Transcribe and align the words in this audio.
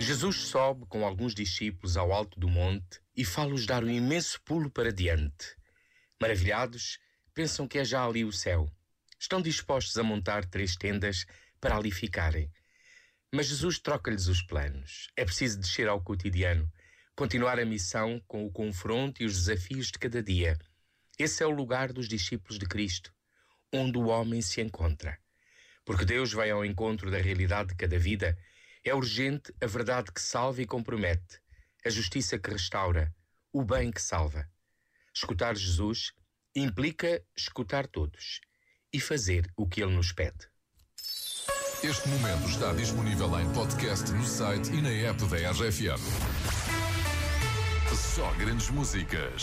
Jesus 0.00 0.42
sobe 0.46 0.86
com 0.86 1.04
alguns 1.04 1.34
discípulos 1.34 1.96
ao 1.96 2.12
alto 2.12 2.38
do 2.38 2.48
monte 2.48 3.00
e 3.16 3.24
fala-os 3.24 3.66
dar 3.66 3.82
um 3.82 3.90
imenso 3.90 4.40
pulo 4.44 4.70
para 4.70 4.92
diante. 4.92 5.56
Maravilhados, 6.22 7.00
pensam 7.34 7.66
que 7.66 7.78
é 7.78 7.84
já 7.84 8.06
ali 8.06 8.24
o 8.24 8.30
céu. 8.32 8.70
Estão 9.18 9.42
dispostos 9.42 9.98
a 9.98 10.04
montar 10.04 10.44
três 10.44 10.76
tendas 10.76 11.26
para 11.60 11.76
ali 11.76 11.90
ficarem. 11.90 12.48
Mas 13.34 13.46
Jesus 13.48 13.80
troca-lhes 13.80 14.28
os 14.28 14.40
planos. 14.40 15.10
É 15.16 15.24
preciso 15.24 15.58
descer 15.58 15.88
ao 15.88 16.00
cotidiano, 16.00 16.72
continuar 17.16 17.58
a 17.58 17.66
missão 17.66 18.22
com 18.28 18.46
o 18.46 18.52
confronto 18.52 19.20
e 19.20 19.26
os 19.26 19.34
desafios 19.34 19.86
de 19.86 19.98
cada 19.98 20.22
dia. 20.22 20.56
Esse 21.18 21.42
é 21.42 21.46
o 21.46 21.50
lugar 21.50 21.92
dos 21.92 22.06
discípulos 22.06 22.56
de 22.56 22.66
Cristo, 22.66 23.12
onde 23.72 23.98
o 23.98 24.06
homem 24.06 24.40
se 24.42 24.60
encontra. 24.62 25.18
Porque 25.84 26.04
Deus 26.04 26.32
vai 26.32 26.52
ao 26.52 26.64
encontro 26.64 27.10
da 27.10 27.18
realidade 27.18 27.70
de 27.70 27.74
cada 27.74 27.98
vida 27.98 28.38
é 28.88 28.94
urgente 28.94 29.52
a 29.62 29.66
verdade 29.66 30.10
que 30.10 30.18
salva 30.18 30.62
e 30.62 30.66
compromete, 30.66 31.42
a 31.84 31.90
justiça 31.90 32.38
que 32.38 32.48
restaura, 32.50 33.14
o 33.52 33.62
bem 33.62 33.90
que 33.90 34.00
salva. 34.00 34.48
Escutar 35.14 35.54
Jesus 35.54 36.12
implica 36.56 37.22
escutar 37.36 37.86
todos 37.86 38.40
e 38.90 38.98
fazer 38.98 39.46
o 39.54 39.68
que 39.68 39.82
ele 39.82 39.94
nos 39.94 40.10
pede. 40.12 40.48
Este 41.82 42.08
momento 42.08 42.48
está 42.48 42.72
disponível 42.72 43.38
em 43.38 43.52
podcast 43.52 44.10
no 44.12 44.24
site 44.26 44.72
e 44.72 44.80
na 44.80 44.88
app 44.90 45.20
da 45.26 45.36
RFM. 45.50 46.00
Só 48.14 48.32
grandes 48.36 48.70
músicas. 48.70 49.42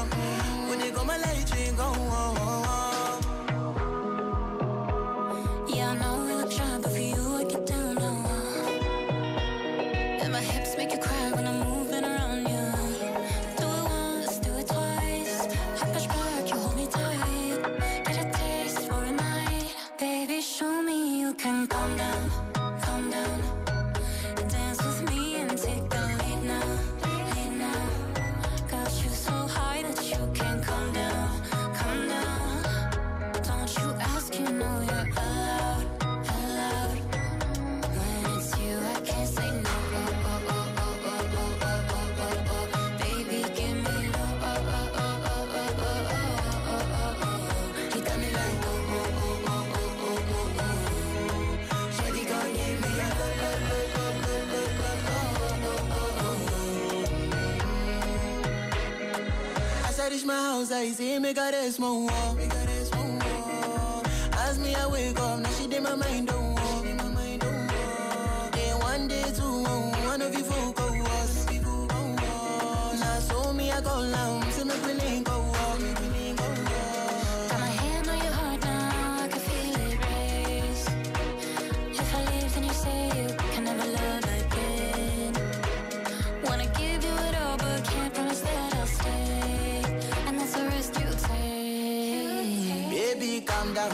That 60.10 60.16
is 60.16 60.26
my 60.26 60.34
house, 60.34 60.72
I 60.72 60.90
see 60.90 61.20
me 61.20 61.34
got 61.36 61.54
a 61.54 61.72
small 61.72 62.08
wall. 62.08 62.36
Ask 64.42 64.60
me, 64.60 64.74
I 64.74 64.88
wake 64.88 65.20
up, 65.20 65.38
now 65.42 65.50
she 65.50 65.68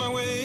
my 0.00 0.08
way 0.08 0.43